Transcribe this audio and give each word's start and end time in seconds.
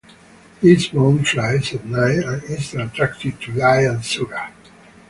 This 0.61 0.91
moth 0.93 1.27
flies 1.27 1.75
at 1.75 1.85
night 1.85 2.23
and 2.25 2.43
is 2.45 2.73
attracted 2.73 3.39
to 3.41 3.51
light 3.51 3.83
and 3.83 4.03
sugar. 4.03 4.47